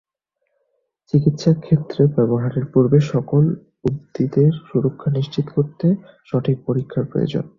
চিকিৎসা 1.13 1.51
ক্ষেত্রে 1.63 2.01
ব্যবহারের 2.15 2.65
পূর্বে 2.73 2.99
সকল 3.11 3.43
উদ্ভিদের 3.85 4.51
সুরক্ষা 4.67 5.09
নিশ্চিত 5.11 5.45
করতে 5.55 5.87
সঠিক 6.25 6.57
পরীক্ষার 6.67 7.05
প্রয়োজন। 7.11 7.45